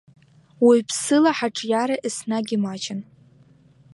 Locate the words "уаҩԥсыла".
0.65-1.31